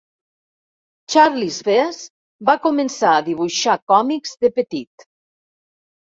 [1.15, 1.99] Charlies Vess
[2.49, 5.05] va començar a dibuixar còmics de petit.